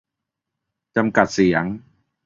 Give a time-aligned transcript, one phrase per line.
[0.95, 1.63] -จำกัดเสียง